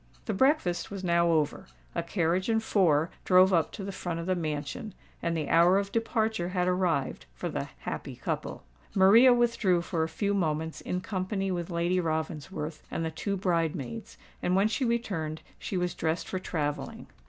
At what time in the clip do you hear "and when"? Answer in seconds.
14.41-14.67